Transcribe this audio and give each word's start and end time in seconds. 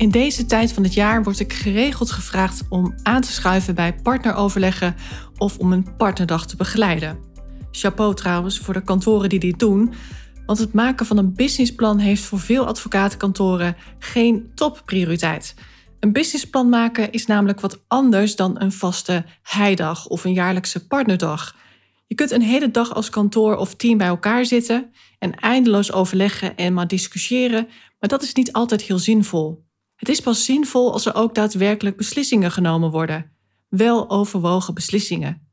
In 0.00 0.10
deze 0.10 0.46
tijd 0.46 0.72
van 0.72 0.82
het 0.82 0.94
jaar 0.94 1.22
word 1.22 1.40
ik 1.40 1.52
geregeld 1.52 2.10
gevraagd 2.10 2.62
om 2.68 2.94
aan 3.02 3.20
te 3.20 3.32
schuiven 3.32 3.74
bij 3.74 3.94
partneroverleggen 3.94 4.94
of 5.38 5.58
om 5.58 5.72
een 5.72 5.96
partnerdag 5.96 6.46
te 6.46 6.56
begeleiden. 6.56 7.18
Chapeau 7.70 8.14
trouwens 8.14 8.58
voor 8.58 8.74
de 8.74 8.82
kantoren 8.82 9.28
die 9.28 9.38
dit 9.38 9.58
doen, 9.58 9.92
want 10.46 10.58
het 10.58 10.72
maken 10.72 11.06
van 11.06 11.16
een 11.16 11.34
businessplan 11.34 11.98
heeft 11.98 12.22
voor 12.22 12.38
veel 12.38 12.66
advocatenkantoren 12.66 13.76
geen 13.98 14.50
topprioriteit. 14.54 15.54
Een 15.98 16.12
businessplan 16.12 16.68
maken 16.68 17.12
is 17.12 17.26
namelijk 17.26 17.60
wat 17.60 17.84
anders 17.88 18.36
dan 18.36 18.60
een 18.60 18.72
vaste 18.72 19.24
heidag 19.42 20.06
of 20.06 20.24
een 20.24 20.32
jaarlijkse 20.32 20.86
partnerdag. 20.86 21.56
Je 22.06 22.14
kunt 22.14 22.30
een 22.30 22.42
hele 22.42 22.70
dag 22.70 22.94
als 22.94 23.10
kantoor 23.10 23.56
of 23.56 23.74
team 23.74 23.98
bij 23.98 24.06
elkaar 24.06 24.44
zitten 24.44 24.90
en 25.18 25.34
eindeloos 25.34 25.92
overleggen 25.92 26.56
en 26.56 26.74
maar 26.74 26.88
discussiëren, 26.88 27.68
maar 27.98 28.08
dat 28.08 28.22
is 28.22 28.34
niet 28.34 28.52
altijd 28.52 28.82
heel 28.82 28.98
zinvol. 28.98 29.68
Het 30.00 30.08
is 30.08 30.20
pas 30.20 30.44
zinvol 30.44 30.92
als 30.92 31.06
er 31.06 31.14
ook 31.14 31.34
daadwerkelijk 31.34 31.96
beslissingen 31.96 32.50
genomen 32.50 32.90
worden. 32.90 33.30
Wel 33.68 34.10
overwogen 34.10 34.74
beslissingen. 34.74 35.48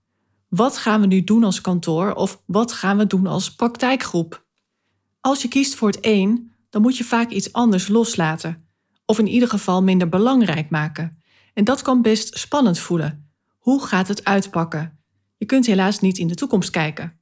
Wat 0.50 0.78
gaan 0.78 1.02
we 1.02 1.08
nu 1.08 1.24
doen 1.24 1.44
als 1.44 1.62
kantoor 1.62 2.14
of 2.14 2.42
wat 2.46 2.72
gaan 2.72 2.98
we 2.98 3.08
doen 3.08 3.28
als 3.28 3.56
praktijkgroep? 3.56 4.46
Als 5.22 5.42
je 5.42 5.48
kiest 5.48 5.76
voor 5.76 5.88
het 5.88 5.98
een, 6.02 6.52
dan 6.70 6.82
moet 6.82 6.98
je 6.98 7.04
vaak 7.04 7.30
iets 7.30 7.54
anders 7.54 7.88
loslaten. 7.88 8.68
Of 9.06 9.20
in 9.20 9.28
ieder 9.28 9.50
geval 9.50 9.84
minder 9.84 10.10
belangrijk 10.10 10.70
maken. 10.70 11.22
En 11.54 11.64
dat 11.64 11.82
kan 11.82 12.02
best 12.02 12.38
spannend 12.38 12.80
voelen. 12.80 13.32
Hoe 13.58 13.86
gaat 13.86 14.08
het 14.08 14.24
uitpakken? 14.24 15.00
Je 15.38 15.46
kunt 15.46 15.66
helaas 15.66 16.00
niet 16.00 16.18
in 16.18 16.28
de 16.28 16.36
toekomst 16.36 16.70
kijken. 16.70 17.20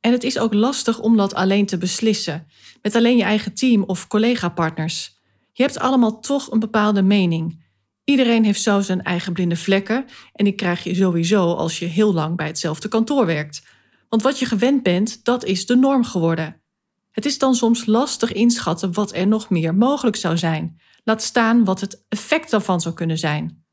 En 0.00 0.12
het 0.12 0.24
is 0.24 0.38
ook 0.38 0.54
lastig 0.54 0.98
om 0.98 1.16
dat 1.16 1.34
alleen 1.34 1.66
te 1.66 1.78
beslissen, 1.78 2.46
met 2.82 2.94
alleen 2.94 3.16
je 3.16 3.22
eigen 3.22 3.54
team 3.54 3.82
of 3.82 4.06
collega-partners. 4.06 5.11
Je 5.52 5.62
hebt 5.62 5.78
allemaal 5.78 6.20
toch 6.20 6.50
een 6.50 6.58
bepaalde 6.58 7.02
mening. 7.02 7.64
Iedereen 8.04 8.44
heeft 8.44 8.62
zo 8.62 8.80
zijn 8.80 9.02
eigen 9.02 9.32
blinde 9.32 9.56
vlekken 9.56 10.04
en 10.32 10.44
die 10.44 10.54
krijg 10.54 10.84
je 10.84 10.94
sowieso 10.94 11.54
als 11.54 11.78
je 11.78 11.86
heel 11.86 12.12
lang 12.12 12.36
bij 12.36 12.46
hetzelfde 12.46 12.88
kantoor 12.88 13.26
werkt. 13.26 13.62
Want 14.08 14.22
wat 14.22 14.38
je 14.38 14.46
gewend 14.46 14.82
bent, 14.82 15.24
dat 15.24 15.44
is 15.44 15.66
de 15.66 15.76
norm 15.76 16.04
geworden. 16.04 16.62
Het 17.10 17.26
is 17.26 17.38
dan 17.38 17.54
soms 17.54 17.86
lastig 17.86 18.32
inschatten 18.32 18.92
wat 18.92 19.14
er 19.14 19.26
nog 19.26 19.50
meer 19.50 19.74
mogelijk 19.74 20.16
zou 20.16 20.38
zijn. 20.38 20.80
Laat 21.04 21.22
staan 21.22 21.64
wat 21.64 21.80
het 21.80 22.04
effect 22.08 22.50
daarvan 22.50 22.80
zou 22.80 22.94
kunnen 22.94 23.18
zijn. 23.18 23.64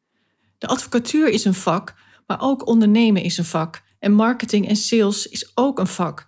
De 0.57 0.67
advocatuur 0.67 1.27
is 1.27 1.45
een 1.45 1.53
vak, 1.53 1.95
maar 2.27 2.41
ook 2.41 2.67
ondernemen 2.67 3.23
is 3.23 3.37
een 3.37 3.45
vak. 3.45 3.81
En 3.99 4.11
marketing 4.11 4.67
en 4.67 4.75
sales 4.75 5.27
is 5.27 5.51
ook 5.55 5.79
een 5.79 5.87
vak. 5.87 6.27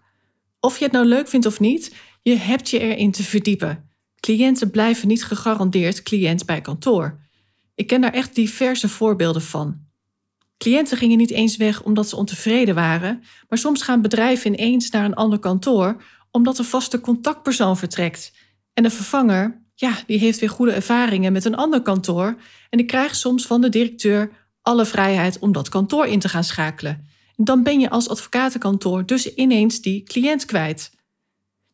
Of 0.60 0.78
je 0.78 0.84
het 0.84 0.94
nou 0.94 1.06
leuk 1.06 1.28
vindt 1.28 1.46
of 1.46 1.60
niet, 1.60 1.96
je 2.22 2.36
hebt 2.36 2.70
je 2.70 2.80
erin 2.80 3.12
te 3.12 3.24
verdiepen. 3.24 3.91
Cliënten 4.22 4.70
blijven 4.70 5.08
niet 5.08 5.24
gegarandeerd 5.24 6.04
cliënt 6.04 6.46
bij 6.46 6.62
kantoor. 6.62 7.20
Ik 7.76 7.88
ken 7.88 8.02
daar 8.02 8.14
echt 8.14 8.36
diverse 8.36 8.90
voorbeelden 8.90 9.42
van. 9.42 9.90
Cliënten 10.58 10.98
gingen 10.98 11.18
niet 11.18 11.32
eens 11.32 11.58
weg 11.58 11.84
omdat 11.84 12.10
ze 12.10 12.16
ontevreden 12.16 12.76
waren, 12.76 13.24
maar 13.50 13.58
soms 13.58 13.82
gaan 13.82 14.02
bedrijven 14.02 14.54
ineens 14.54 14.90
naar 14.90 15.06
een 15.06 15.14
ander 15.14 15.40
kantoor 15.40 16.04
omdat 16.32 16.58
een 16.58 16.66
vaste 16.66 17.00
contactpersoon 17.00 17.78
vertrekt. 17.78 18.34
En 18.74 18.84
de 18.84 18.90
vervanger, 18.90 19.62
ja, 19.76 19.98
die 20.08 20.20
heeft 20.20 20.40
weer 20.40 20.50
goede 20.50 20.72
ervaringen 20.72 21.34
met 21.34 21.46
een 21.46 21.56
ander 21.56 21.82
kantoor 21.82 22.38
en 22.70 22.78
die 22.78 22.86
krijgt 22.86 23.16
soms 23.16 23.46
van 23.46 23.62
de 23.62 23.70
directeur 23.70 24.32
alle 24.62 24.86
vrijheid 24.86 25.40
om 25.40 25.52
dat 25.52 25.70
kantoor 25.70 26.06
in 26.06 26.20
te 26.20 26.30
gaan 26.30 26.44
schakelen. 26.44 27.08
En 27.36 27.44
dan 27.44 27.64
ben 27.64 27.80
je 27.80 27.90
als 27.90 28.10
advocatenkantoor 28.10 29.06
dus 29.06 29.34
ineens 29.34 29.82
die 29.82 30.04
cliënt 30.04 30.46
kwijt. 30.46 30.92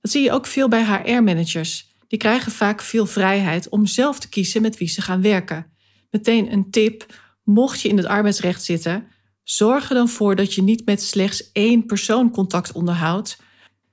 Dat 0.01 0.11
zie 0.11 0.23
je 0.23 0.31
ook 0.31 0.45
veel 0.45 0.67
bij 0.67 0.85
HR-managers 0.85 1.86
die 2.07 2.19
krijgen 2.19 2.51
vaak 2.51 2.81
veel 2.81 3.05
vrijheid 3.05 3.69
om 3.69 3.85
zelf 3.85 4.19
te 4.19 4.29
kiezen 4.29 4.61
met 4.61 4.77
wie 4.77 4.87
ze 4.87 5.01
gaan 5.01 5.21
werken. 5.21 5.71
Meteen 6.09 6.51
een 6.51 6.69
tip: 6.71 7.05
mocht 7.43 7.81
je 7.81 7.89
in 7.89 7.97
het 7.97 8.05
arbeidsrecht 8.05 8.63
zitten, 8.63 9.07
zorg 9.43 9.89
er 9.89 9.95
dan 9.95 10.09
voor 10.09 10.35
dat 10.35 10.53
je 10.53 10.61
niet 10.61 10.85
met 10.85 11.01
slechts 11.01 11.51
één 11.51 11.85
persoon 11.85 12.31
contact 12.31 12.71
onderhoudt, 12.71 13.37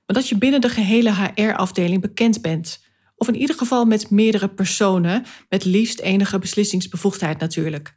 maar 0.06 0.16
dat 0.16 0.28
je 0.28 0.38
binnen 0.38 0.60
de 0.60 0.69
gehele 0.69 1.30
HR-afdeling 1.34 2.00
bekend 2.00 2.42
bent. 2.42 2.82
Of 3.16 3.28
in 3.28 3.36
ieder 3.36 3.56
geval 3.56 3.84
met 3.84 4.10
meerdere 4.10 4.48
personen, 4.48 5.25
met 5.48 5.64
liefst 5.64 6.00
enige 6.00 6.38
beslissingsbevoegdheid 6.38 7.38
natuurlijk. 7.38 7.96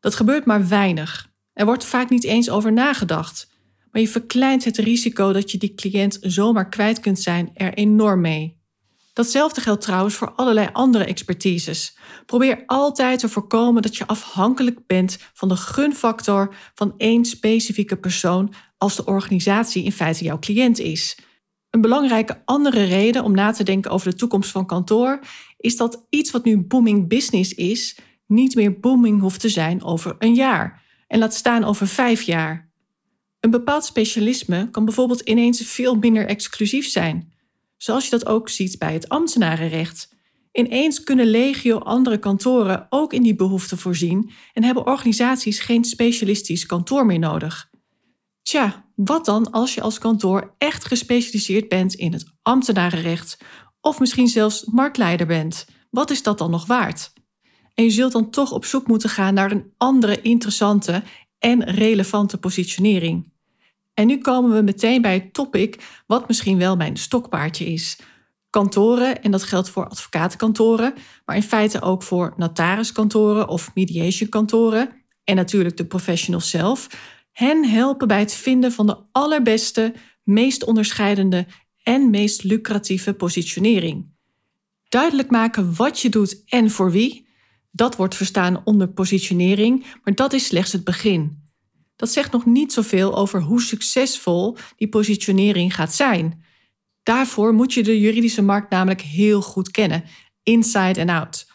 Dat 0.00 0.14
gebeurt 0.14 0.44
maar 0.44 0.68
weinig. 0.68 1.32
Er 1.52 1.64
wordt 1.64 1.84
vaak 1.84 2.10
niet 2.10 2.24
eens 2.24 2.50
over 2.50 2.72
nagedacht. 2.72 3.52
Maar 3.90 4.02
je 4.02 4.08
verkleint 4.08 4.64
het 4.64 4.76
risico 4.76 5.32
dat 5.32 5.50
je 5.50 5.58
die 5.58 5.74
cliënt 5.74 6.18
zomaar 6.20 6.68
kwijt 6.68 7.00
kunt 7.00 7.20
zijn 7.20 7.50
er 7.54 7.74
enorm 7.74 8.20
mee. 8.20 8.62
Datzelfde 9.14 9.60
geldt 9.60 9.82
trouwens 9.82 10.14
voor 10.14 10.32
allerlei 10.32 10.68
andere 10.72 11.04
expertises. 11.04 11.96
Probeer 12.26 12.62
altijd 12.66 13.18
te 13.18 13.28
voorkomen 13.28 13.82
dat 13.82 13.96
je 13.96 14.06
afhankelijk 14.06 14.86
bent 14.86 15.18
van 15.32 15.48
de 15.48 15.56
gunfactor 15.56 16.54
van 16.74 16.94
één 16.96 17.24
specifieke 17.24 17.96
persoon 17.96 18.54
als 18.78 18.96
de 18.96 19.04
organisatie 19.04 19.84
in 19.84 19.92
feite 19.92 20.24
jouw 20.24 20.38
cliënt 20.38 20.78
is. 20.78 21.18
Een 21.70 21.80
belangrijke 21.80 22.42
andere 22.44 22.84
reden 22.84 23.24
om 23.24 23.34
na 23.34 23.52
te 23.52 23.64
denken 23.64 23.90
over 23.90 24.10
de 24.10 24.16
toekomst 24.16 24.50
van 24.50 24.66
kantoor 24.66 25.18
is 25.56 25.76
dat 25.76 26.06
iets 26.10 26.30
wat 26.30 26.44
nu 26.44 26.58
booming 26.62 27.08
business 27.08 27.52
is, 27.52 27.98
niet 28.26 28.54
meer 28.54 28.80
booming 28.80 29.20
hoeft 29.20 29.40
te 29.40 29.48
zijn 29.48 29.82
over 29.82 30.14
een 30.18 30.34
jaar. 30.34 30.82
En 31.06 31.18
laat 31.18 31.34
staan 31.34 31.64
over 31.64 31.86
vijf 31.86 32.22
jaar. 32.22 32.72
Een 33.40 33.50
bepaald 33.50 33.84
specialisme 33.84 34.70
kan 34.70 34.84
bijvoorbeeld 34.84 35.20
ineens 35.20 35.62
veel 35.62 35.94
minder 35.94 36.26
exclusief 36.26 36.86
zijn 36.86 37.33
zoals 37.76 38.04
je 38.04 38.10
dat 38.10 38.26
ook 38.26 38.48
ziet 38.48 38.78
bij 38.78 38.92
het 38.92 39.08
ambtenarenrecht. 39.08 40.08
Ineens 40.52 41.02
kunnen 41.02 41.26
legio 41.26 41.78
andere 41.78 42.18
kantoren 42.18 42.86
ook 42.90 43.12
in 43.12 43.22
die 43.22 43.34
behoefte 43.34 43.76
voorzien 43.76 44.30
en 44.52 44.64
hebben 44.64 44.86
organisaties 44.86 45.60
geen 45.60 45.84
specialistisch 45.84 46.66
kantoor 46.66 47.06
meer 47.06 47.18
nodig. 47.18 47.70
Tja, 48.42 48.84
wat 48.94 49.24
dan 49.24 49.50
als 49.50 49.74
je 49.74 49.80
als 49.80 49.98
kantoor 49.98 50.54
echt 50.58 50.84
gespecialiseerd 50.84 51.68
bent 51.68 51.94
in 51.94 52.12
het 52.12 52.24
ambtenarenrecht 52.42 53.38
of 53.80 54.00
misschien 54.00 54.28
zelfs 54.28 54.64
marktleider 54.64 55.26
bent? 55.26 55.66
Wat 55.90 56.10
is 56.10 56.22
dat 56.22 56.38
dan 56.38 56.50
nog 56.50 56.66
waard? 56.66 57.12
En 57.74 57.84
je 57.84 57.90
zult 57.90 58.12
dan 58.12 58.30
toch 58.30 58.52
op 58.52 58.64
zoek 58.64 58.86
moeten 58.86 59.08
gaan 59.08 59.34
naar 59.34 59.50
een 59.50 59.72
andere 59.76 60.20
interessante 60.20 61.02
en 61.38 61.64
relevante 61.64 62.38
positionering. 62.38 63.32
En 63.94 64.06
nu 64.06 64.18
komen 64.18 64.52
we 64.52 64.62
meteen 64.62 65.02
bij 65.02 65.14
het 65.14 65.34
topic 65.34 66.02
wat 66.06 66.28
misschien 66.28 66.58
wel 66.58 66.76
mijn 66.76 66.96
stokpaardje 66.96 67.64
is. 67.64 67.98
Kantoren, 68.50 69.22
en 69.22 69.30
dat 69.30 69.42
geldt 69.42 69.68
voor 69.68 69.88
advocatenkantoren, 69.88 70.94
maar 71.24 71.36
in 71.36 71.42
feite 71.42 71.80
ook 71.80 72.02
voor 72.02 72.34
notariskantoren 72.36 73.48
of 73.48 73.70
mediationkantoren 73.74 74.88
en 75.24 75.36
natuurlijk 75.36 75.76
de 75.76 75.86
professionals 75.86 76.50
zelf, 76.50 76.88
hen 77.32 77.68
helpen 77.68 78.08
bij 78.08 78.18
het 78.18 78.34
vinden 78.34 78.72
van 78.72 78.86
de 78.86 78.96
allerbeste, 79.12 79.94
meest 80.22 80.64
onderscheidende 80.64 81.46
en 81.82 82.10
meest 82.10 82.42
lucratieve 82.42 83.14
positionering. 83.14 84.12
Duidelijk 84.88 85.30
maken 85.30 85.74
wat 85.74 86.00
je 86.00 86.08
doet 86.08 86.42
en 86.46 86.70
voor 86.70 86.90
wie, 86.90 87.28
dat 87.70 87.96
wordt 87.96 88.14
verstaan 88.14 88.60
onder 88.64 88.88
positionering, 88.88 89.86
maar 90.02 90.14
dat 90.14 90.32
is 90.32 90.46
slechts 90.46 90.72
het 90.72 90.84
begin 90.84 91.43
dat 91.96 92.10
zegt 92.10 92.32
nog 92.32 92.46
niet 92.46 92.72
zoveel 92.72 93.16
over 93.16 93.40
hoe 93.40 93.62
succesvol 93.62 94.56
die 94.76 94.88
positionering 94.88 95.74
gaat 95.74 95.94
zijn. 95.94 96.44
Daarvoor 97.02 97.54
moet 97.54 97.72
je 97.72 97.82
de 97.82 98.00
juridische 98.00 98.42
markt 98.42 98.70
namelijk 98.70 99.00
heel 99.00 99.42
goed 99.42 99.70
kennen, 99.70 100.04
inside 100.42 101.00
en 101.00 101.08
out. 101.08 101.46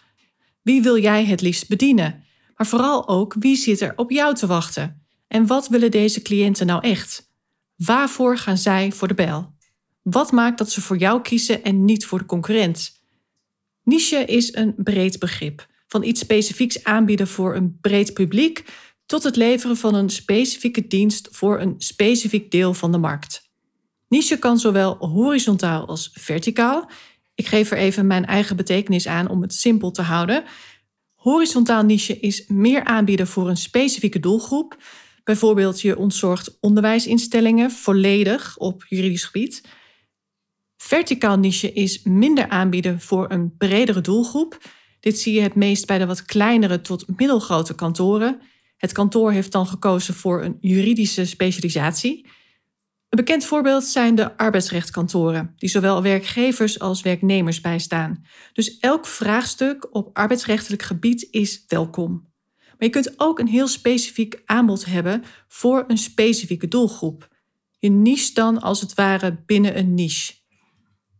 Wie 0.61 0.81
wil 0.81 0.97
jij 0.97 1.25
het 1.25 1.41
liefst 1.41 1.67
bedienen? 1.67 2.23
Maar 2.55 2.67
vooral 2.67 3.07
ook 3.07 3.35
wie 3.39 3.55
zit 3.55 3.81
er 3.81 3.93
op 3.95 4.11
jou 4.11 4.35
te 4.35 4.47
wachten? 4.47 5.03
En 5.27 5.47
wat 5.47 5.67
willen 5.67 5.91
deze 5.91 6.21
cliënten 6.21 6.65
nou 6.65 6.83
echt? 6.83 7.31
Waarvoor 7.75 8.37
gaan 8.37 8.57
zij 8.57 8.91
voor 8.91 9.07
de 9.07 9.13
bel? 9.13 9.53
Wat 10.01 10.31
maakt 10.31 10.57
dat 10.57 10.71
ze 10.71 10.81
voor 10.81 10.97
jou 10.97 11.21
kiezen 11.21 11.63
en 11.63 11.85
niet 11.85 12.05
voor 12.05 12.19
de 12.19 12.25
concurrent? 12.25 13.01
Niche 13.83 14.25
is 14.25 14.55
een 14.55 14.73
breed 14.77 15.19
begrip. 15.19 15.67
Van 15.87 16.03
iets 16.03 16.19
specifieks 16.19 16.83
aanbieden 16.83 17.27
voor 17.27 17.55
een 17.55 17.77
breed 17.81 18.13
publiek 18.13 18.65
tot 19.09 19.23
het 19.23 19.35
leveren 19.35 19.77
van 19.77 19.95
een 19.95 20.09
specifieke 20.09 20.87
dienst 20.87 21.27
voor 21.31 21.59
een 21.59 21.75
specifiek 21.77 22.51
deel 22.51 22.73
van 22.73 22.91
de 22.91 22.97
markt. 22.97 23.49
Niche 24.07 24.39
kan 24.39 24.57
zowel 24.57 24.97
horizontaal 24.97 25.87
als 25.87 26.09
verticaal, 26.13 26.89
Ik 27.35 27.47
geef 27.47 27.71
er 27.71 27.77
even 27.77 28.07
mijn 28.07 28.25
eigen 28.25 28.55
betekenis 28.55 29.07
aan 29.07 29.29
om 29.29 29.41
het 29.41 29.53
simpel 29.53 29.91
te 29.91 30.01
houden. 30.01 30.43
Horizontaal 31.15 31.83
niche 31.83 32.19
is 32.19 32.47
meer 32.47 32.83
aanbieden 32.83 33.27
voor 33.27 33.49
een 33.49 33.57
specifieke 33.57 34.19
doelgroep. 34.19 34.77
Bijvoorbeeld 35.23 35.81
je 35.81 35.97
ontzorgt 35.97 36.57
onderwijsinstellingen 36.59 37.71
volledig 37.71 38.57
op 38.57 38.85
juridisch 38.87 39.23
gebied. 39.23 39.63
Verticaal 40.77 41.37
niche 41.37 41.73
is 41.73 42.03
minder 42.03 42.49
aanbieden 42.49 43.01
voor 43.01 43.31
een 43.31 43.57
bredere 43.57 44.01
doelgroep. 44.01 44.57
Dit 44.99 45.19
zie 45.19 45.33
je 45.33 45.41
het 45.41 45.55
meest 45.55 45.85
bij 45.85 45.97
de 45.97 46.05
wat 46.05 46.25
kleinere 46.25 46.81
tot 46.81 47.17
middelgrote 47.17 47.75
kantoren. 47.75 48.41
Het 48.79 48.91
kantoor 48.91 49.31
heeft 49.31 49.51
dan 49.51 49.67
gekozen 49.67 50.13
voor 50.13 50.43
een 50.43 50.57
juridische 50.59 51.25
specialisatie. 51.25 52.25
Een 53.09 53.17
bekend 53.17 53.45
voorbeeld 53.45 53.83
zijn 53.83 54.15
de 54.15 54.37
arbeidsrechtkantoren, 54.37 55.53
die 55.55 55.69
zowel 55.69 56.01
werkgevers 56.01 56.79
als 56.79 57.01
werknemers 57.01 57.61
bijstaan. 57.61 58.25
Dus 58.53 58.77
elk 58.77 59.05
vraagstuk 59.05 59.95
op 59.95 60.17
arbeidsrechtelijk 60.17 60.81
gebied 60.81 61.27
is 61.31 61.63
welkom. 61.67 62.27
Maar 62.57 62.87
je 62.87 62.89
kunt 62.89 63.13
ook 63.17 63.39
een 63.39 63.47
heel 63.47 63.67
specifiek 63.67 64.41
aanbod 64.45 64.85
hebben 64.85 65.23
voor 65.47 65.83
een 65.87 65.97
specifieke 65.97 66.67
doelgroep. 66.67 67.35
Je 67.79 67.89
niche 67.89 68.33
dan 68.33 68.61
als 68.61 68.81
het 68.81 68.93
ware 68.93 69.43
binnen 69.45 69.77
een 69.77 69.93
niche. 69.93 70.33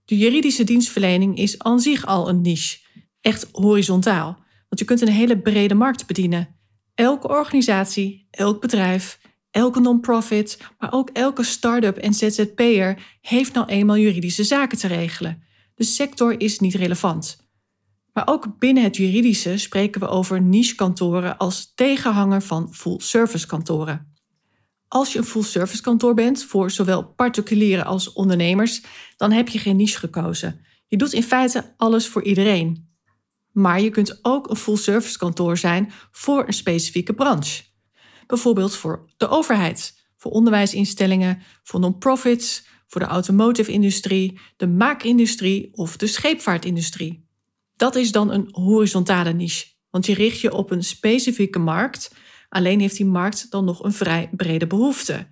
De 0.06 0.18
juridische 0.18 0.64
dienstverlening 0.64 1.38
is 1.38 1.60
aan 1.60 1.80
zich 1.80 2.06
al 2.06 2.30
een 2.30 2.42
niche, 2.42 2.80
echt 3.22 3.48
horizontaal, 3.52 4.26
want 4.70 4.80
je 4.80 4.86
kunt 4.86 5.02
een 5.02 5.08
hele 5.08 5.40
brede 5.40 5.76
markt 5.76 6.08
bedienen. 6.08 6.59
Elke 7.00 7.28
organisatie, 7.28 8.28
elk 8.32 8.62
bedrijf, 8.62 9.20
elke 9.52 9.80
non-profit, 9.80 10.60
maar 10.80 10.94
ook 10.94 11.10
elke 11.10 11.44
start-up 11.44 11.98
en 11.98 12.14
ZZP'er 12.14 13.18
heeft 13.22 13.54
nou 13.54 13.68
eenmaal 13.68 13.98
juridische 13.98 14.44
zaken 14.44 14.78
te 14.78 14.88
regelen. 14.88 15.44
De 15.76 15.84
sector 15.84 16.42
is 16.42 16.60
niet 16.60 16.74
relevant. 16.76 17.50
Maar 18.14 18.28
ook 18.28 18.60
binnen 18.60 18.84
het 18.84 18.96
juridische 18.98 19.58
spreken 19.58 20.02
we 20.02 20.08
over 20.08 20.42
niche-kantoren 20.42 21.38
als 21.38 21.72
tegenhanger 21.76 22.42
van 22.42 22.74
full-service 22.74 23.48
kantoren. 23.48 24.14
Als 24.88 25.14
je 25.14 25.20
een 25.20 25.26
full-service 25.26 25.82
kantoor 25.82 26.14
bent 26.14 26.44
voor 26.44 26.72
zowel 26.72 27.06
particulieren 27.06 27.86
als 27.86 28.14
ondernemers, 28.14 28.82
dan 29.18 29.32
heb 29.32 29.48
je 29.50 29.60
geen 29.60 29.76
niche 29.76 29.98
gekozen. 29.98 30.66
Je 30.88 30.98
doet 30.98 31.14
in 31.14 31.24
feite 31.24 31.74
alles 31.78 32.08
voor 32.08 32.24
iedereen. 32.24 32.89
Maar 33.60 33.82
je 33.82 33.90
kunt 33.90 34.20
ook 34.22 34.50
een 34.50 34.56
full-service 34.56 35.18
kantoor 35.18 35.58
zijn 35.58 35.92
voor 36.12 36.48
een 36.48 36.54
specifieke 36.54 37.14
branche. 37.14 37.64
Bijvoorbeeld 38.28 38.76
voor 38.76 39.10
de 39.18 39.28
overheid, 39.28 40.08
voor 40.18 40.32
onderwijsinstellingen, 40.32 41.42
voor 41.64 41.80
non-profits, 41.80 42.68
voor 42.88 43.02
de 43.02 43.08
automotive-industrie, 43.08 44.40
de 44.58 44.68
maakindustrie 44.68 45.70
of 45.74 45.98
de 45.98 46.08
scheepvaartindustrie. 46.08 47.28
Dat 47.76 47.96
is 47.96 48.12
dan 48.12 48.32
een 48.32 48.48
horizontale 48.52 49.34
niche, 49.34 49.68
want 49.90 50.06
je 50.06 50.14
richt 50.14 50.40
je 50.40 50.54
op 50.54 50.72
een 50.72 50.84
specifieke 50.84 51.60
markt, 51.60 52.16
alleen 52.50 52.80
heeft 52.80 52.98
die 52.98 53.06
markt 53.06 53.52
dan 53.52 53.66
nog 53.66 53.84
een 53.84 53.94
vrij 53.94 54.30
brede 54.32 54.68
behoefte. 54.68 55.28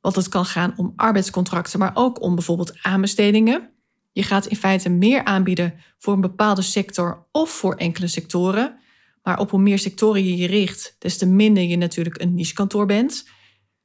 Want 0.00 0.16
het 0.16 0.28
kan 0.28 0.44
gaan 0.44 0.74
om 0.76 0.92
arbeidscontracten, 0.96 1.78
maar 1.78 1.90
ook 1.94 2.22
om 2.22 2.34
bijvoorbeeld 2.34 2.78
aanbestedingen. 2.82 3.71
Je 4.12 4.22
gaat 4.22 4.46
in 4.46 4.56
feite 4.56 4.88
meer 4.88 5.24
aanbieden 5.24 5.74
voor 5.98 6.14
een 6.14 6.20
bepaalde 6.20 6.62
sector 6.62 7.26
of 7.32 7.50
voor 7.50 7.74
enkele 7.74 8.06
sectoren. 8.06 8.80
Maar 9.22 9.38
op 9.38 9.50
hoe 9.50 9.60
meer 9.60 9.78
sectoren 9.78 10.24
je 10.24 10.36
je 10.36 10.46
richt, 10.46 10.96
des 10.98 11.18
te 11.18 11.26
minder 11.26 11.62
je 11.62 11.76
natuurlijk 11.76 12.20
een 12.20 12.34
niche-kantoor 12.34 12.86
bent. 12.86 13.28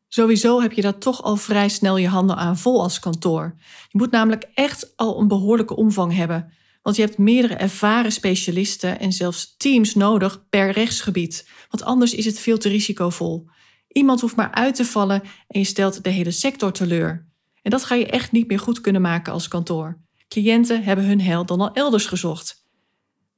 Sowieso 0.07 0.61
heb 0.61 0.71
je 0.71 0.81
daar 0.81 0.97
toch 0.97 1.23
al 1.23 1.35
vrij 1.35 1.69
snel 1.69 1.97
je 1.97 2.07
handen 2.07 2.35
aan 2.35 2.57
vol 2.57 2.81
als 2.81 2.99
kantoor. 2.99 3.55
Je 3.89 3.97
moet 3.97 4.11
namelijk 4.11 4.47
echt 4.53 4.93
al 4.95 5.19
een 5.19 5.27
behoorlijke 5.27 5.75
omvang 5.75 6.15
hebben. 6.15 6.53
Want 6.81 6.95
je 6.95 7.01
hebt 7.01 7.17
meerdere 7.17 7.55
ervaren 7.55 8.11
specialisten 8.11 8.99
en 8.99 9.13
zelfs 9.13 9.55
teams 9.57 9.95
nodig 9.95 10.49
per 10.49 10.71
rechtsgebied. 10.71 11.49
Want 11.69 11.83
anders 11.83 12.13
is 12.13 12.25
het 12.25 12.39
veel 12.39 12.57
te 12.57 12.69
risicovol. 12.69 13.49
Iemand 13.87 14.21
hoeft 14.21 14.35
maar 14.35 14.51
uit 14.51 14.75
te 14.75 14.85
vallen 14.85 15.21
en 15.47 15.59
je 15.59 15.65
stelt 15.65 16.03
de 16.03 16.09
hele 16.09 16.31
sector 16.31 16.71
teleur. 16.71 17.27
En 17.61 17.71
dat 17.71 17.83
ga 17.83 17.95
je 17.95 18.05
echt 18.05 18.31
niet 18.31 18.47
meer 18.47 18.59
goed 18.59 18.81
kunnen 18.81 19.01
maken 19.01 19.33
als 19.33 19.47
kantoor. 19.47 20.05
Cliënten 20.27 20.83
hebben 20.83 21.05
hun 21.05 21.21
heil 21.21 21.45
dan 21.45 21.59
al 21.59 21.73
elders 21.73 22.05
gezocht. 22.05 22.65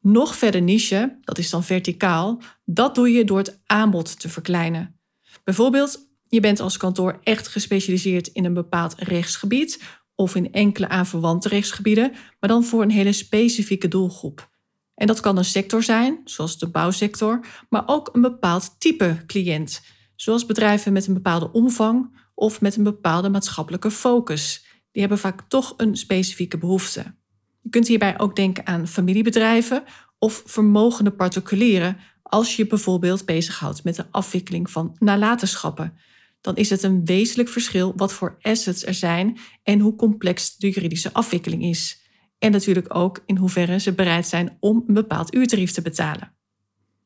Nog 0.01 0.35
verder 0.35 0.61
niche, 0.61 1.17
dat 1.21 1.37
is 1.37 1.49
dan 1.49 1.63
verticaal, 1.63 2.41
dat 2.65 2.95
doe 2.95 3.11
je 3.11 3.23
door 3.23 3.37
het 3.37 3.61
aanbod 3.65 4.19
te 4.19 4.29
verkleinen. 4.29 4.99
Bijvoorbeeld, 5.43 6.07
je 6.23 6.39
bent 6.39 6.59
als 6.59 6.77
kantoor 6.77 7.19
echt 7.23 7.47
gespecialiseerd 7.47 8.27
in 8.27 8.45
een 8.45 8.53
bepaald 8.53 8.95
rechtsgebied 8.97 9.83
of 10.15 10.35
in 10.35 10.51
enkele 10.51 10.89
aanverwante 10.89 11.49
rechtsgebieden, 11.49 12.11
maar 12.39 12.49
dan 12.49 12.63
voor 12.63 12.81
een 12.81 12.91
hele 12.91 13.11
specifieke 13.11 13.87
doelgroep. 13.87 14.49
En 14.95 15.07
dat 15.07 15.19
kan 15.19 15.37
een 15.37 15.45
sector 15.45 15.83
zijn, 15.83 16.21
zoals 16.23 16.57
de 16.57 16.69
bouwsector, 16.69 17.45
maar 17.69 17.83
ook 17.85 18.09
een 18.11 18.21
bepaald 18.21 18.79
type 18.79 19.23
cliënt, 19.25 19.81
zoals 20.15 20.45
bedrijven 20.45 20.93
met 20.93 21.07
een 21.07 21.13
bepaalde 21.13 21.51
omvang 21.51 22.17
of 22.33 22.61
met 22.61 22.75
een 22.75 22.83
bepaalde 22.83 23.29
maatschappelijke 23.29 23.91
focus. 23.91 24.65
Die 24.91 25.01
hebben 25.01 25.19
vaak 25.19 25.41
toch 25.47 25.73
een 25.77 25.95
specifieke 25.95 26.57
behoefte. 26.57 27.15
Je 27.61 27.69
kunt 27.69 27.87
hierbij 27.87 28.19
ook 28.19 28.35
denken 28.35 28.67
aan 28.67 28.87
familiebedrijven 28.87 29.83
of 30.19 30.43
vermogende 30.45 31.11
particulieren 31.11 31.97
als 32.23 32.55
je 32.55 32.67
bijvoorbeeld 32.67 33.25
bezighoudt 33.25 33.83
met 33.83 33.95
de 33.95 34.05
afwikkeling 34.11 34.69
van 34.69 34.95
nalatenschappen. 34.99 35.97
Dan 36.41 36.55
is 36.55 36.69
het 36.69 36.83
een 36.83 37.05
wezenlijk 37.05 37.49
verschil 37.49 37.93
wat 37.95 38.13
voor 38.13 38.37
assets 38.41 38.85
er 38.85 38.93
zijn 38.93 39.37
en 39.63 39.79
hoe 39.79 39.95
complex 39.95 40.57
de 40.57 40.69
juridische 40.69 41.13
afwikkeling 41.13 41.63
is. 41.63 42.01
En 42.37 42.51
natuurlijk 42.51 42.95
ook 42.95 43.23
in 43.25 43.37
hoeverre 43.37 43.79
ze 43.79 43.93
bereid 43.93 44.27
zijn 44.27 44.57
om 44.59 44.83
een 44.87 44.93
bepaald 44.93 45.35
uurtarief 45.35 45.71
te 45.71 45.81
betalen. 45.81 46.33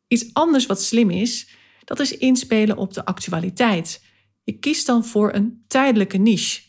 Iets 0.07 0.33
anders 0.33 0.65
wat 0.65 0.81
slim 0.81 1.09
is, 1.09 1.50
dat 1.83 2.00
is 2.00 2.18
inspelen 2.18 2.77
op 2.77 2.94
de 2.94 3.06
actualiteit. 3.06 4.03
Je 4.44 4.51
kiest 4.59 4.85
dan 4.85 5.06
voor 5.06 5.33
een 5.33 5.63
tijdelijke 5.68 6.18
niche. 6.18 6.62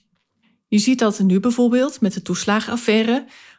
Je 0.75 0.81
ziet 0.81 0.99
dat 0.99 1.19
nu 1.19 1.41
bijvoorbeeld 1.41 2.00
met 2.00 2.12
de 2.12 2.23
toeslagenaffaire, 2.23 3.12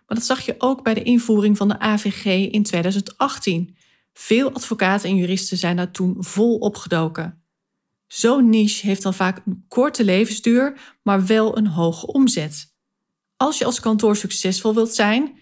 maar 0.08 0.18
dat 0.18 0.24
zag 0.24 0.42
je 0.42 0.56
ook 0.58 0.84
bij 0.84 0.94
de 0.94 1.04
invoering 1.04 1.58
van 1.58 1.68
de 1.68 1.80
AVG 1.80 2.26
in 2.52 2.64
2018. 2.64 3.76
Veel 4.14 4.52
advocaten 4.52 5.10
en 5.10 5.16
juristen 5.16 5.58
zijn 5.58 5.76
daar 5.76 5.92
toen 5.92 6.16
vol 6.20 6.58
opgedoken. 6.58 7.44
Zo'n 8.08 8.50
niche 8.50 8.86
heeft 8.86 9.02
dan 9.02 9.14
vaak 9.14 9.42
een 9.46 9.66
korte 9.68 10.04
levensduur, 10.04 10.98
maar 11.04 11.26
wel 11.26 11.58
een 11.58 11.68
hoge 11.68 12.08
omzet. 12.08 12.74
Als 13.38 13.58
je 13.58 13.66
als 13.66 13.80
kantoor 13.80 14.16
succesvol 14.16 14.74
wilt 14.74 14.94
zijn, 14.94 15.40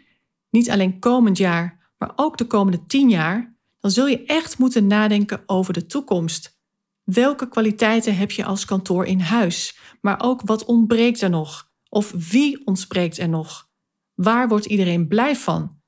niet 0.50 0.70
alleen 0.70 1.00
komend 1.00 1.38
jaar, 1.38 1.94
maar 1.98 2.12
ook 2.16 2.38
de 2.38 2.46
komende 2.46 2.86
tien 2.86 3.10
jaar, 3.10 3.56
dan 3.80 3.92
zul 3.92 4.08
je 4.08 4.25
echt 4.25 4.58
moeten 4.58 4.88
nadenken 4.88 5.44
over 5.46 5.74
de 5.74 5.86
toekomst. 5.86 6.62
Welke 7.03 7.48
kwaliteiten 7.48 8.17
heb 8.17 8.31
je 8.31 8.45
als 8.45 8.65
kantoor 8.65 9.05
in 9.05 9.19
huis? 9.19 9.77
Maar 10.01 10.22
ook 10.22 10.41
wat 10.41 10.65
ontbreekt 10.65 11.22
er 11.22 11.29
nog? 11.29 11.72
Of 11.89 12.12
wie 12.12 12.65
ontbreekt 12.65 13.17
er 13.17 13.29
nog? 13.29 13.69
Waar 14.13 14.48
wordt 14.48 14.65
iedereen 14.65 15.07
blij 15.07 15.36
van? 15.36 15.81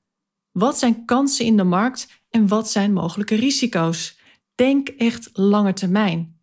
Wat 0.50 0.78
zijn 0.78 1.04
kansen 1.04 1.44
in 1.44 1.56
de 1.56 1.64
markt 1.64 2.22
en 2.30 2.48
wat 2.48 2.70
zijn 2.70 2.92
mogelijke 2.92 3.34
risico's? 3.34 4.18
Denk 4.54 4.88
echt 4.88 5.30
lange 5.32 5.72
termijn. 5.72 6.40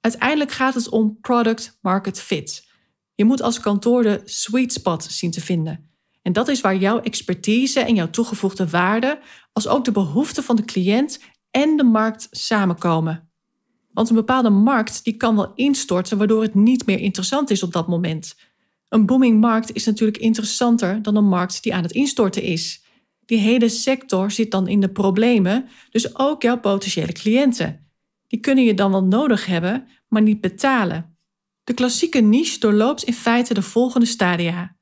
Uiteindelijk 0.00 0.52
gaat 0.52 0.74
het 0.74 0.88
om 0.88 1.18
product 1.20 1.78
market 1.80 2.20
fit. 2.20 2.68
Je 3.14 3.24
moet 3.24 3.42
als 3.42 3.60
kantoor 3.60 4.02
de 4.02 4.20
sweet 4.24 4.72
spot 4.72 5.04
zien 5.04 5.30
te 5.30 5.40
vinden. 5.40 5.90
En 6.22 6.32
dat 6.32 6.48
is 6.48 6.60
waar 6.60 6.76
jouw 6.76 7.00
expertise 7.00 7.80
en 7.80 7.94
jouw 7.94 8.10
toegevoegde 8.10 8.68
waarde, 8.68 9.20
als 9.52 9.68
ook 9.68 9.84
de 9.84 9.92
behoeften 9.92 10.42
van 10.42 10.56
de 10.56 10.64
cliënt 10.64 11.20
en 11.50 11.76
de 11.76 11.84
markt 11.84 12.28
samenkomen. 12.30 13.29
Want 13.92 14.08
een 14.08 14.14
bepaalde 14.14 14.50
markt 14.50 15.04
die 15.04 15.16
kan 15.16 15.36
wel 15.36 15.52
instorten, 15.54 16.18
waardoor 16.18 16.42
het 16.42 16.54
niet 16.54 16.86
meer 16.86 16.98
interessant 16.98 17.50
is 17.50 17.62
op 17.62 17.72
dat 17.72 17.88
moment. 17.88 18.36
Een 18.88 19.06
booming 19.06 19.40
markt 19.40 19.72
is 19.72 19.84
natuurlijk 19.84 20.18
interessanter 20.18 21.02
dan 21.02 21.16
een 21.16 21.28
markt 21.28 21.62
die 21.62 21.74
aan 21.74 21.82
het 21.82 21.92
instorten 21.92 22.42
is. 22.42 22.84
Die 23.26 23.38
hele 23.38 23.68
sector 23.68 24.30
zit 24.30 24.50
dan 24.50 24.68
in 24.68 24.80
de 24.80 24.90
problemen, 24.90 25.68
dus 25.90 26.16
ook 26.18 26.42
jouw 26.42 26.60
potentiële 26.60 27.12
cliënten. 27.12 27.90
Die 28.26 28.40
kunnen 28.40 28.64
je 28.64 28.74
dan 28.74 28.90
wel 28.90 29.04
nodig 29.04 29.46
hebben, 29.46 29.88
maar 30.08 30.22
niet 30.22 30.40
betalen. 30.40 31.18
De 31.64 31.74
klassieke 31.74 32.20
niche 32.20 32.58
doorloopt 32.58 33.02
in 33.02 33.12
feite 33.12 33.54
de 33.54 33.62
volgende 33.62 34.06
stadia: 34.06 34.76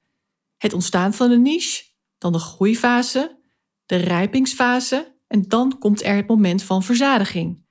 het 0.57 0.73
ontstaan 0.73 1.15
van 1.15 1.31
de 1.31 1.39
niche, 1.39 1.85
dan 2.19 2.33
de 2.33 2.39
groeifase, 2.39 3.41
de 3.87 3.97
rijpingsfase 3.97 5.17
en 5.27 5.43
dan 5.49 5.79
komt 5.79 6.05
er 6.05 6.17
het 6.17 6.29
moment 6.29 6.63
van 6.63 6.83
verzadiging. 6.83 7.67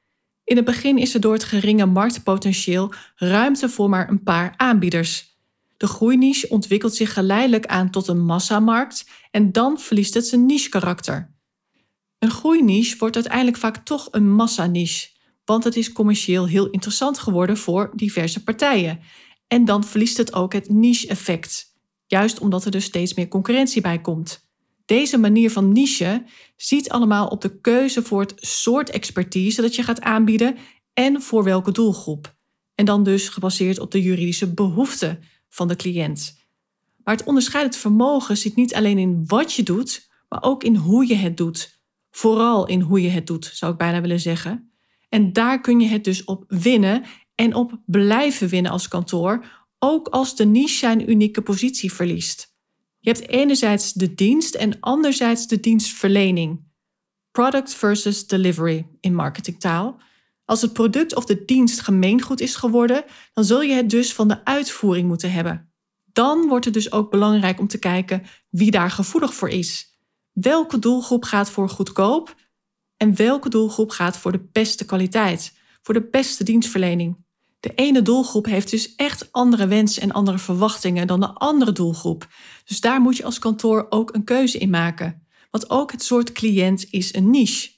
In 0.48 0.56
het 0.56 0.66
begin 0.66 0.98
is 0.98 1.14
er 1.14 1.20
door 1.20 1.34
het 1.34 1.44
geringe 1.44 1.86
marktpotentieel 1.86 2.94
ruimte 3.16 3.70
voor 3.70 3.90
maar 3.90 4.10
een 4.10 4.24
paar 4.24 4.54
aanbieders. 4.58 5.38
De 5.78 5.88
groeiniche 5.88 6.50
ontwikkelt 6.50 6.96
zich 6.96 7.14
geleidelijk 7.14 7.66
aan 7.66 7.90
tot 7.90 8.08
een 8.08 8.26
massamarkt 8.26 9.10
en 9.32 9.52
dan 9.52 9.80
verliest 9.80 10.14
het 10.14 10.28
zijn 10.28 10.46
niche-karakter. 10.46 11.36
Een 12.20 12.32
groeiniche 12.32 12.98
wordt 12.98 13.16
uiteindelijk 13.16 13.58
vaak 13.58 13.78
toch 13.78 14.08
een 14.12 14.32
massaniche, 14.32 15.10
want 15.46 15.64
het 15.64 15.76
is 15.76 15.92
commercieel 15.92 16.48
heel 16.48 16.70
interessant 16.70 17.18
geworden 17.18 17.58
voor 17.58 17.92
diverse 17.96 18.44
partijen. 18.44 19.00
En 19.48 19.66
dan 19.66 19.84
verliest 19.84 20.18
het 20.18 20.34
ook 20.34 20.54
het 20.54 20.70
niche-effect, 20.70 21.74
juist 22.06 22.40
omdat 22.40 22.66
er 22.66 22.72
dus 22.72 22.86
steeds 22.86 23.14
meer 23.14 23.28
concurrentie 23.28 23.82
bij 23.82 24.02
komt. 24.02 24.47
Deze 24.88 25.18
manier 25.18 25.52
van 25.52 25.72
niche 25.72 26.24
ziet 26.56 26.90
allemaal 26.90 27.28
op 27.28 27.42
de 27.42 27.60
keuze 27.60 28.04
voor 28.04 28.22
het 28.22 28.34
soort 28.36 28.90
expertise 28.90 29.62
dat 29.62 29.76
je 29.76 29.84
gaat 29.84 30.02
aanbieden 30.02 30.58
en 30.94 31.22
voor 31.22 31.44
welke 31.44 31.72
doelgroep. 31.72 32.36
En 32.76 32.86
dan 32.86 33.04
dus 33.04 33.30
gebaseerd 33.30 33.80
op 33.80 33.92
de 33.92 34.02
juridische 34.02 34.54
behoeften 34.54 35.24
van 35.50 35.68
de 35.68 35.76
cliënt. 35.76 36.46
Maar 37.04 37.16
het 37.16 37.26
onderscheidend 37.26 37.76
vermogen 37.76 38.38
zit 38.38 38.56
niet 38.56 38.76
alleen 38.76 38.98
in 38.98 39.24
wat 39.26 39.54
je 39.54 39.64
doet, 39.64 40.10
maar 40.30 40.44
ook 40.44 40.64
in 40.64 40.76
hoe 40.76 41.08
je 41.08 41.16
het 41.16 41.38
doet. 41.38 41.82
Vooral 42.12 42.68
in 42.68 42.82
hoe 42.82 43.02
je 43.02 43.10
het 43.10 43.28
doet, 43.28 43.52
zou 43.54 43.72
ik 43.72 43.78
bijna 43.78 44.02
willen 44.02 44.20
zeggen. 44.20 44.72
En 45.10 45.34
daar 45.34 45.62
kun 45.62 45.80
je 45.80 45.88
het 45.88 46.04
dus 46.04 46.24
op 46.24 46.44
winnen 46.48 47.04
en 47.36 47.54
op 47.54 47.80
blijven 47.86 48.48
winnen 48.48 48.72
als 48.72 48.88
kantoor, 48.88 49.66
ook 49.80 50.08
als 50.08 50.36
de 50.36 50.46
niche 50.46 50.78
zijn 50.78 51.10
unieke 51.10 51.42
positie 51.42 51.94
verliest. 51.94 52.56
Je 53.08 53.14
hebt 53.14 53.28
enerzijds 53.28 53.94
de 53.94 54.14
dienst 54.14 54.56
en 54.56 54.80
anderzijds 54.80 55.48
de 55.48 55.60
dienstverlening. 55.60 56.60
Product 57.32 57.74
versus 57.74 58.28
delivery 58.28 58.88
in 59.00 59.16
marketingtaal. 59.16 60.00
Als 60.46 60.62
het 60.62 60.74
product 60.74 61.16
of 61.16 61.26
de 61.26 61.46
dienst 61.46 61.80
gemeengoed 61.80 62.40
is 62.40 62.56
geworden, 62.56 63.04
dan 63.34 63.44
zul 63.44 63.62
je 63.62 63.74
het 63.74 63.90
dus 63.90 64.14
van 64.14 64.28
de 64.28 64.46
uitvoering 64.46 65.08
moeten 65.08 65.32
hebben. 65.32 65.74
Dan 66.06 66.48
wordt 66.48 66.66
het 66.66 66.74
dus 66.74 66.92
ook 66.92 67.12
belangrijk 67.12 67.60
om 67.60 67.68
te 67.68 67.80
kijken 67.80 68.24
wie 68.50 68.72
daar 68.72 68.92
gevoelig 68.92 69.34
voor 69.34 69.50
is. 69.50 70.00
Welke 70.32 70.80
doelgroep 70.80 71.24
gaat 71.24 71.50
voor 71.50 71.70
goedkoop 71.70 72.36
en 72.98 73.16
welke 73.16 73.50
doelgroep 73.50 73.90
gaat 73.90 74.18
voor 74.18 74.32
de 74.32 74.48
beste 74.52 74.86
kwaliteit, 74.86 75.54
voor 75.82 75.94
de 75.94 76.08
beste 76.10 76.44
dienstverlening. 76.44 77.26
De 77.68 77.74
ene 77.76 78.02
doelgroep 78.02 78.46
heeft 78.46 78.70
dus 78.70 78.96
echt 78.96 79.32
andere 79.32 79.68
wensen 79.68 80.02
en 80.02 80.12
andere 80.12 80.38
verwachtingen 80.38 81.08
dan 81.08 81.20
de 81.20 81.34
andere 81.34 81.72
doelgroep. 81.72 82.28
Dus 82.66 82.82
daar 82.82 83.02
moet 83.02 83.18
je 83.18 83.24
als 83.24 83.40
kantoor 83.40 83.86
ook 83.90 84.16
een 84.16 84.24
keuze 84.24 84.58
in 84.58 84.70
maken. 84.70 85.28
Want 85.52 85.70
ook 85.70 85.92
het 85.92 86.04
soort 86.04 86.32
cliënt 86.32 86.88
is 86.90 87.16
een 87.16 87.30
niche. 87.30 87.70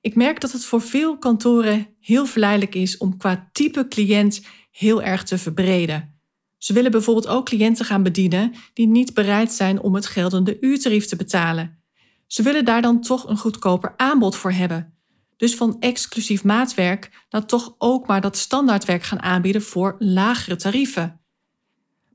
Ik 0.00 0.14
merk 0.14 0.40
dat 0.40 0.52
het 0.52 0.64
voor 0.64 0.80
veel 0.80 1.18
kantoren 1.18 1.86
heel 2.00 2.26
verleidelijk 2.26 2.74
is 2.74 2.96
om 2.96 3.16
qua 3.16 3.48
type 3.52 3.88
cliënt 3.88 4.42
heel 4.70 5.02
erg 5.02 5.22
te 5.22 5.38
verbreden. 5.38 6.20
Ze 6.58 6.72
willen 6.72 6.90
bijvoorbeeld 6.90 7.28
ook 7.28 7.44
cliënten 7.44 7.84
gaan 7.84 8.02
bedienen 8.02 8.52
die 8.74 8.86
niet 8.86 9.14
bereid 9.14 9.52
zijn 9.52 9.80
om 9.80 9.94
het 9.94 10.06
geldende 10.06 10.56
uurtarief 10.60 11.06
te 11.06 11.16
betalen. 11.16 11.82
Ze 12.26 12.42
willen 12.42 12.64
daar 12.64 12.82
dan 12.82 13.00
toch 13.00 13.28
een 13.28 13.38
goedkoper 13.38 13.94
aanbod 13.96 14.36
voor 14.36 14.52
hebben. 14.52 14.93
Dus 15.36 15.54
van 15.54 15.76
exclusief 15.80 16.44
maatwerk 16.44 17.24
naar 17.30 17.46
toch 17.46 17.74
ook 17.78 18.06
maar 18.06 18.20
dat 18.20 18.36
standaardwerk 18.36 19.02
gaan 19.02 19.22
aanbieden 19.22 19.62
voor 19.62 19.96
lagere 19.98 20.56
tarieven. 20.56 21.20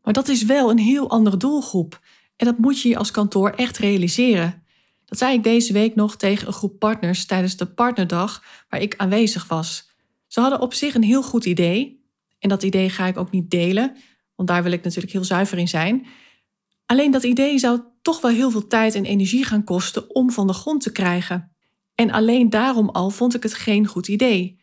Maar 0.03 0.13
dat 0.13 0.27
is 0.27 0.43
wel 0.43 0.69
een 0.69 0.79
heel 0.79 1.09
andere 1.09 1.38
doelgroep 1.38 1.99
en 2.35 2.45
dat 2.45 2.57
moet 2.57 2.81
je 2.81 2.89
je 2.89 2.97
als 2.97 3.11
kantoor 3.11 3.49
echt 3.49 3.77
realiseren. 3.77 4.63
Dat 5.05 5.17
zei 5.17 5.33
ik 5.33 5.43
deze 5.43 5.73
week 5.73 5.95
nog 5.95 6.15
tegen 6.15 6.47
een 6.47 6.53
groep 6.53 6.79
partners 6.79 7.25
tijdens 7.25 7.57
de 7.57 7.65
partnerdag 7.65 8.43
waar 8.69 8.81
ik 8.81 8.93
aanwezig 8.97 9.47
was. 9.47 9.89
Ze 10.27 10.39
hadden 10.39 10.61
op 10.61 10.73
zich 10.73 10.95
een 10.95 11.03
heel 11.03 11.23
goed 11.23 11.45
idee 11.45 12.03
en 12.39 12.49
dat 12.49 12.63
idee 12.63 12.89
ga 12.89 13.05
ik 13.05 13.17
ook 13.17 13.31
niet 13.31 13.51
delen, 13.51 13.95
want 14.35 14.47
daar 14.49 14.63
wil 14.63 14.71
ik 14.71 14.83
natuurlijk 14.83 15.13
heel 15.13 15.23
zuiver 15.23 15.57
in 15.57 15.67
zijn. 15.67 16.05
Alleen 16.85 17.11
dat 17.11 17.23
idee 17.23 17.57
zou 17.57 17.81
toch 18.01 18.21
wel 18.21 18.31
heel 18.31 18.51
veel 18.51 18.67
tijd 18.67 18.95
en 18.95 19.05
energie 19.05 19.45
gaan 19.45 19.63
kosten 19.63 20.15
om 20.15 20.31
van 20.31 20.47
de 20.47 20.53
grond 20.53 20.81
te 20.81 20.91
krijgen. 20.91 21.48
En 21.99 22.11
alleen 22.11 22.49
daarom 22.49 22.89
al 22.89 23.09
vond 23.09 23.35
ik 23.35 23.43
het 23.43 23.53
geen 23.53 23.87
goed 23.87 24.07
idee. 24.07 24.59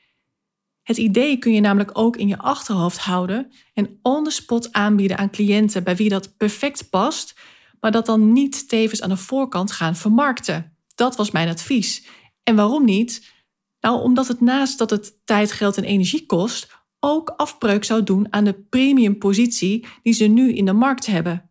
Het 0.82 0.96
idee 0.96 1.36
kun 1.36 1.52
je 1.52 1.60
namelijk 1.60 1.98
ook 1.98 2.16
in 2.16 2.28
je 2.28 2.38
achterhoofd 2.38 2.98
houden 2.98 3.52
en 3.74 3.98
on 4.02 4.24
the 4.24 4.30
spot 4.30 4.72
aanbieden 4.72 5.18
aan 5.18 5.30
cliënten 5.30 5.84
bij 5.84 5.96
wie 5.96 6.08
dat 6.08 6.36
perfect 6.36 6.90
past, 6.90 7.38
maar 7.80 7.90
dat 7.90 8.06
dan 8.06 8.32
niet 8.32 8.68
tevens 8.68 9.02
aan 9.02 9.08
de 9.08 9.16
voorkant 9.16 9.72
gaan 9.72 9.96
vermarkten. 9.96 10.76
Dat 10.94 11.16
was 11.16 11.30
mijn 11.30 11.48
advies. 11.48 12.06
En 12.42 12.56
waarom 12.56 12.84
niet? 12.84 13.32
Nou, 13.80 14.02
omdat 14.02 14.28
het 14.28 14.40
naast 14.40 14.78
dat 14.78 14.90
het 14.90 15.20
tijd, 15.24 15.52
geld 15.52 15.76
en 15.76 15.84
energie 15.84 16.26
kost, 16.26 16.68
ook 17.00 17.28
afbreuk 17.28 17.84
zou 17.84 18.02
doen 18.02 18.26
aan 18.30 18.44
de 18.44 18.66
premium 18.70 19.18
positie 19.18 19.86
die 20.02 20.12
ze 20.12 20.24
nu 20.24 20.52
in 20.52 20.64
de 20.64 20.72
markt 20.72 21.06
hebben. 21.06 21.50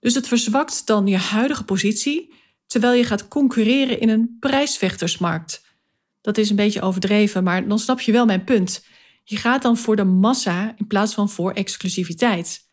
Dus 0.00 0.14
het 0.14 0.28
verzwakt 0.28 0.86
dan 0.86 1.06
je 1.06 1.16
huidige 1.16 1.64
positie, 1.64 2.32
terwijl 2.66 2.94
je 2.94 3.04
gaat 3.04 3.28
concurreren 3.28 4.00
in 4.00 4.08
een 4.08 4.36
prijsvechtersmarkt. 4.40 5.62
Dat 6.20 6.38
is 6.38 6.50
een 6.50 6.56
beetje 6.56 6.82
overdreven, 6.82 7.44
maar 7.44 7.68
dan 7.68 7.78
snap 7.78 8.00
je 8.00 8.12
wel 8.12 8.26
mijn 8.26 8.44
punt. 8.44 8.86
Je 9.24 9.36
gaat 9.36 9.62
dan 9.62 9.76
voor 9.76 9.96
de 9.96 10.04
massa 10.04 10.74
in 10.76 10.86
plaats 10.86 11.14
van 11.14 11.30
voor 11.30 11.52
exclusiviteit. 11.52 12.64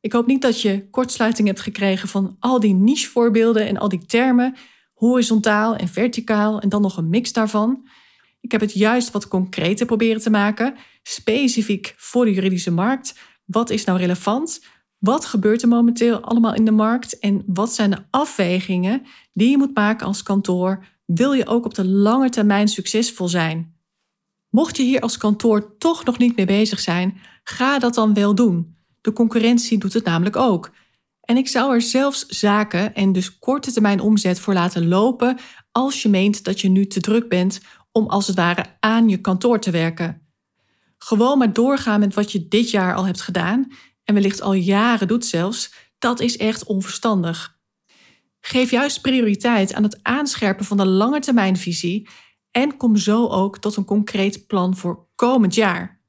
Ik 0.00 0.12
hoop 0.12 0.26
niet 0.26 0.42
dat 0.42 0.60
je 0.60 0.90
kortsluiting 0.90 1.48
hebt 1.48 1.60
gekregen 1.60 2.08
van 2.08 2.36
al 2.38 2.60
die 2.60 2.74
niche-voorbeelden 2.74 3.66
en 3.66 3.76
al 3.76 3.88
die 3.88 4.06
termen, 4.06 4.56
horizontaal 4.94 5.76
en 5.76 5.88
verticaal 5.88 6.60
en 6.60 6.68
dan 6.68 6.82
nog 6.82 6.96
een 6.96 7.08
mix 7.08 7.32
daarvan. 7.32 7.88
Ik 8.40 8.52
heb 8.52 8.60
het 8.60 8.72
juist 8.72 9.10
wat 9.10 9.28
concreter 9.28 9.86
proberen 9.86 10.20
te 10.20 10.30
maken, 10.30 10.74
specifiek 11.02 11.94
voor 11.96 12.24
de 12.24 12.32
juridische 12.32 12.70
markt. 12.70 13.14
Wat 13.44 13.70
is 13.70 13.84
nou 13.84 13.98
relevant? 13.98 14.64
Wat 14.98 15.24
gebeurt 15.24 15.62
er 15.62 15.68
momenteel 15.68 16.20
allemaal 16.20 16.54
in 16.54 16.64
de 16.64 16.70
markt 16.70 17.18
en 17.18 17.42
wat 17.46 17.72
zijn 17.72 17.90
de 17.90 18.04
afwegingen 18.10 19.02
die 19.32 19.50
je 19.50 19.58
moet 19.58 19.74
maken 19.74 20.06
als 20.06 20.22
kantoor? 20.22 20.84
Wil 21.04 21.32
je 21.32 21.46
ook 21.46 21.64
op 21.64 21.74
de 21.74 21.86
lange 21.86 22.28
termijn 22.28 22.68
succesvol 22.68 23.28
zijn? 23.28 23.76
Mocht 24.50 24.76
je 24.76 24.82
hier 24.82 25.00
als 25.00 25.16
kantoor 25.16 25.76
toch 25.78 26.04
nog 26.04 26.18
niet 26.18 26.36
mee 26.36 26.46
bezig 26.46 26.80
zijn, 26.80 27.20
ga 27.42 27.78
dat 27.78 27.94
dan 27.94 28.14
wel 28.14 28.34
doen. 28.34 28.76
De 29.00 29.12
concurrentie 29.12 29.78
doet 29.78 29.92
het 29.92 30.04
namelijk 30.04 30.36
ook. 30.36 30.70
En 31.20 31.36
ik 31.36 31.48
zou 31.48 31.74
er 31.74 31.82
zelfs 31.82 32.26
zaken 32.26 32.94
en 32.94 33.12
dus 33.12 33.38
korte 33.38 33.72
termijn 33.72 34.00
omzet 34.00 34.40
voor 34.40 34.54
laten 34.54 34.88
lopen 34.88 35.38
als 35.72 36.02
je 36.02 36.08
meent 36.08 36.44
dat 36.44 36.60
je 36.60 36.68
nu 36.68 36.86
te 36.86 37.00
druk 37.00 37.28
bent 37.28 37.60
om 37.92 38.06
als 38.06 38.26
het 38.26 38.36
ware 38.36 38.64
aan 38.80 39.08
je 39.08 39.20
kantoor 39.20 39.60
te 39.60 39.70
werken. 39.70 40.28
Gewoon 40.98 41.38
maar 41.38 41.52
doorgaan 41.52 42.00
met 42.00 42.14
wat 42.14 42.32
je 42.32 42.48
dit 42.48 42.70
jaar 42.70 42.94
al 42.94 43.06
hebt 43.06 43.20
gedaan 43.20 43.72
en 44.08 44.14
wellicht 44.14 44.42
al 44.42 44.52
jaren 44.52 45.08
doet 45.08 45.24
zelfs, 45.24 45.72
dat 45.98 46.20
is 46.20 46.36
echt 46.36 46.64
onverstandig. 46.64 47.58
Geef 48.40 48.70
juist 48.70 49.00
prioriteit 49.00 49.74
aan 49.74 49.82
het 49.82 49.98
aanscherpen 50.02 50.64
van 50.64 50.76
de 50.76 50.86
langetermijnvisie 50.86 52.08
en 52.50 52.76
kom 52.76 52.96
zo 52.96 53.26
ook 53.26 53.58
tot 53.58 53.76
een 53.76 53.84
concreet 53.84 54.46
plan 54.46 54.76
voor 54.76 55.06
komend 55.14 55.54
jaar. 55.54 56.02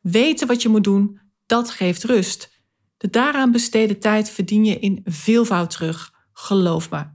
Weten 0.00 0.46
wat 0.46 0.62
je 0.62 0.68
moet 0.68 0.84
doen, 0.84 1.20
dat 1.46 1.70
geeft 1.70 2.04
rust. 2.04 2.62
De 2.96 3.10
daaraan 3.10 3.52
besteden 3.52 4.00
tijd 4.00 4.30
verdien 4.30 4.64
je 4.64 4.78
in 4.78 5.00
veelvoud 5.04 5.70
terug, 5.70 6.12
geloof 6.32 6.90
me. 6.90 7.06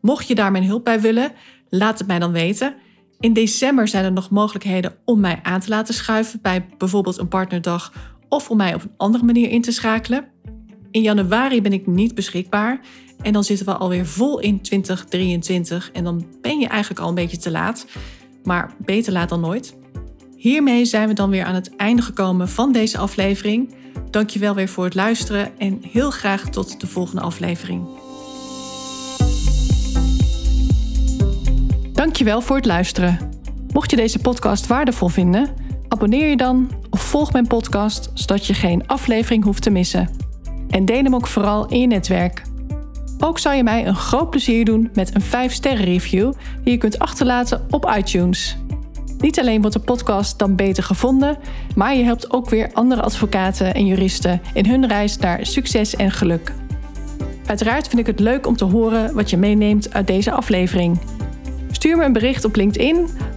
Mocht 0.00 0.28
je 0.28 0.34
daar 0.34 0.50
mijn 0.50 0.64
hulp 0.64 0.84
bij 0.84 1.00
willen, 1.00 1.32
laat 1.68 1.98
het 1.98 2.06
mij 2.06 2.18
dan 2.18 2.32
weten. 2.32 2.76
In 3.20 3.32
december 3.32 3.88
zijn 3.88 4.04
er 4.04 4.12
nog 4.12 4.30
mogelijkheden 4.30 4.96
om 5.04 5.20
mij 5.20 5.40
aan 5.42 5.60
te 5.60 5.68
laten 5.68 5.94
schuiven 5.94 6.42
bij 6.42 6.66
bijvoorbeeld 6.78 7.18
een 7.18 7.28
partnerdag 7.28 8.13
of 8.28 8.50
om 8.50 8.56
mij 8.56 8.74
op 8.74 8.82
een 8.82 8.94
andere 8.96 9.24
manier 9.24 9.50
in 9.50 9.62
te 9.62 9.72
schakelen. 9.72 10.24
In 10.90 11.02
januari 11.02 11.62
ben 11.62 11.72
ik 11.72 11.86
niet 11.86 12.14
beschikbaar 12.14 12.80
en 13.22 13.32
dan 13.32 13.44
zitten 13.44 13.66
we 13.66 13.76
alweer 13.76 14.06
vol 14.06 14.38
in 14.38 14.60
2023 14.60 15.90
en 15.92 16.04
dan 16.04 16.26
ben 16.40 16.58
je 16.58 16.68
eigenlijk 16.68 17.00
al 17.00 17.08
een 17.08 17.14
beetje 17.14 17.36
te 17.36 17.50
laat, 17.50 17.86
maar 18.44 18.74
beter 18.78 19.12
laat 19.12 19.28
dan 19.28 19.40
nooit. 19.40 19.76
Hiermee 20.36 20.84
zijn 20.84 21.08
we 21.08 21.14
dan 21.14 21.30
weer 21.30 21.44
aan 21.44 21.54
het 21.54 21.76
einde 21.76 22.02
gekomen 22.02 22.48
van 22.48 22.72
deze 22.72 22.98
aflevering. 22.98 23.74
Dankjewel 24.10 24.54
weer 24.54 24.68
voor 24.68 24.84
het 24.84 24.94
luisteren 24.94 25.58
en 25.58 25.78
heel 25.82 26.10
graag 26.10 26.48
tot 26.48 26.80
de 26.80 26.86
volgende 26.86 27.20
aflevering. 27.20 27.86
Dankjewel 31.92 32.40
voor 32.40 32.56
het 32.56 32.66
luisteren. 32.66 33.18
Mocht 33.72 33.90
je 33.90 33.96
deze 33.96 34.18
podcast 34.18 34.66
waardevol 34.66 35.08
vinden, 35.08 35.48
abonneer 35.88 36.28
je 36.28 36.36
dan 36.36 36.70
of 36.94 37.00
volg 37.00 37.32
mijn 37.32 37.46
podcast 37.46 38.10
zodat 38.12 38.46
je 38.46 38.54
geen 38.54 38.86
aflevering 38.86 39.44
hoeft 39.44 39.62
te 39.62 39.70
missen. 39.70 40.08
En 40.68 40.84
deel 40.84 41.02
hem 41.02 41.14
ook 41.14 41.26
vooral 41.26 41.66
in 41.66 41.80
je 41.80 41.86
netwerk. 41.86 42.42
Ook 43.18 43.38
zou 43.38 43.56
je 43.56 43.62
mij 43.62 43.86
een 43.86 43.94
groot 43.94 44.30
plezier 44.30 44.64
doen 44.64 44.90
met 44.92 45.14
een 45.14 45.22
5-sterren 45.22 45.84
review 45.84 46.32
die 46.62 46.72
je 46.72 46.78
kunt 46.78 46.98
achterlaten 46.98 47.66
op 47.70 47.94
iTunes. 47.96 48.56
Niet 49.18 49.40
alleen 49.40 49.60
wordt 49.60 49.76
de 49.76 49.82
podcast 49.82 50.38
dan 50.38 50.56
beter 50.56 50.82
gevonden, 50.82 51.38
maar 51.74 51.96
je 51.96 52.04
helpt 52.04 52.30
ook 52.30 52.50
weer 52.50 52.70
andere 52.72 53.02
advocaten 53.02 53.74
en 53.74 53.86
juristen 53.86 54.40
in 54.52 54.66
hun 54.66 54.86
reis 54.86 55.16
naar 55.16 55.46
succes 55.46 55.96
en 55.96 56.10
geluk. 56.10 56.52
Uiteraard 57.46 57.88
vind 57.88 58.00
ik 58.00 58.06
het 58.06 58.20
leuk 58.20 58.46
om 58.46 58.56
te 58.56 58.64
horen 58.64 59.14
wat 59.14 59.30
je 59.30 59.36
meeneemt 59.36 59.94
uit 59.94 60.06
deze 60.06 60.32
aflevering. 60.32 60.98
Stuur 61.70 61.96
me 61.96 62.04
een 62.04 62.12
bericht 62.12 62.44
op 62.44 62.56
LinkedIn 62.56 63.08